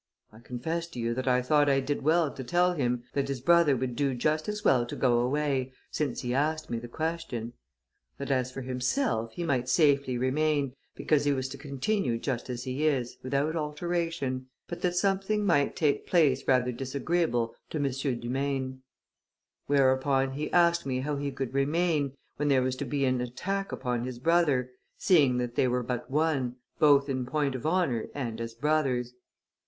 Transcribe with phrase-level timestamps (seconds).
[0.33, 3.39] I confess to you that I thought I did well to tell him that his
[3.39, 7.53] brother would do just as well to go away, since he asked me the question;
[8.17, 12.63] that, as for himself, he might safely remain, because he was to continue just as
[12.63, 17.91] he is, without alteration; but that something might take place rather disagreeable to M.
[18.19, 18.81] du Maine.
[19.67, 23.71] Whereupon, he asked me how he could remain, when there was to be an attack
[23.71, 28.41] upon his brother, seeing that they were but one, both in point of honor and
[28.41, 29.13] as brothers.